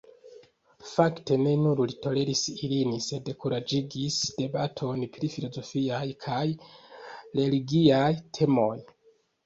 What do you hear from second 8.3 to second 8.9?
temoj.